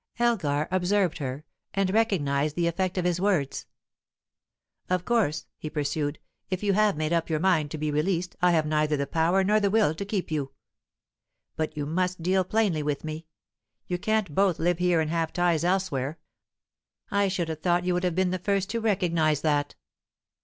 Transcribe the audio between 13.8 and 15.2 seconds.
You can't both live here and